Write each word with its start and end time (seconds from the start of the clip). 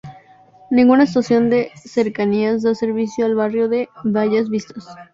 Ninguna 0.71 1.03
estación 1.03 1.51
de 1.51 1.71
Cercanías 1.75 2.63
da 2.63 2.73
servicio 2.73 3.23
al 3.23 3.35
barrio 3.35 3.69
de 3.69 3.87
Bellas 4.03 4.49
Vistas. 4.49 4.87